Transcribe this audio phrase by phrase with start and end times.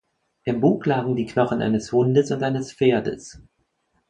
[0.45, 3.39] Im Bug lagen die Knochen eines Hundes und eines Pferdes.